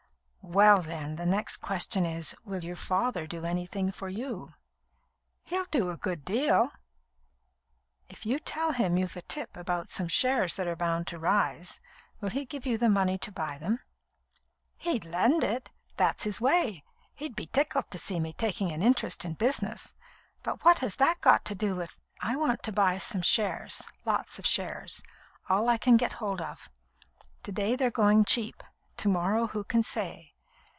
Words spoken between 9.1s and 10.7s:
a tip about some shares that